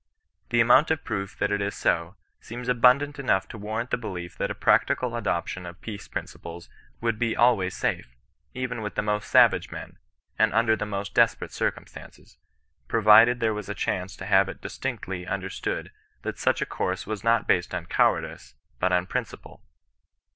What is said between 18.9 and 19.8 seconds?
on principle.